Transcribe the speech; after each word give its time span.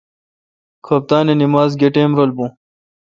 کھپتان 0.85 1.25
اے 1.29 1.35
نمز 1.41 1.71
گہ 1.79 1.89
ٹیم 1.93 2.11
بون 2.15 2.29